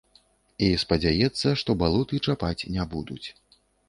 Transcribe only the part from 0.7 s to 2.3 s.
спадзяецца, што балоты